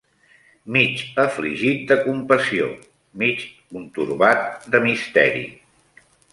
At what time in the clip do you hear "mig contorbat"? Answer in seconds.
3.25-4.69